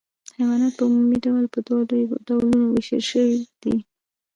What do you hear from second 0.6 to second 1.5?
په عمومي ډول